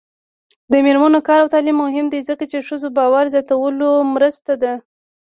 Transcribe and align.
د 0.71 0.73
میرمنو 0.85 1.19
کار 1.27 1.39
او 1.43 1.51
تعلیم 1.55 1.77
مهم 1.85 2.05
دی 2.13 2.19
ځکه 2.29 2.43
چې 2.51 2.65
ښځو 2.67 2.87
باور 2.97 3.25
زیاتولو 3.33 3.89
مرسته 4.15 4.53
ده. 4.61 4.73